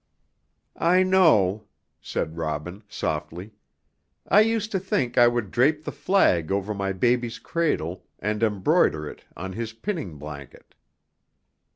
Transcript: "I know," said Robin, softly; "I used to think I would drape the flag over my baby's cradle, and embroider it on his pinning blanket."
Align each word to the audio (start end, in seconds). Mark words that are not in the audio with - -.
"I 0.81 1.03
know," 1.03 1.65
said 2.01 2.35
Robin, 2.35 2.83
softly; 2.89 3.53
"I 4.27 4.41
used 4.41 4.71
to 4.71 4.79
think 4.79 5.15
I 5.15 5.27
would 5.27 5.51
drape 5.51 5.83
the 5.83 5.91
flag 5.91 6.51
over 6.51 6.73
my 6.73 6.91
baby's 6.91 7.37
cradle, 7.37 8.07
and 8.17 8.41
embroider 8.41 9.07
it 9.07 9.23
on 9.37 9.53
his 9.53 9.73
pinning 9.73 10.17
blanket." 10.17 10.73